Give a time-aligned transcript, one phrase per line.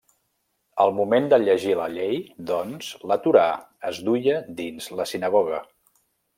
[0.85, 2.17] Al moment de llegir la Llei,
[2.53, 3.45] doncs, la Torà
[3.93, 5.65] es duia dins la sinagoga.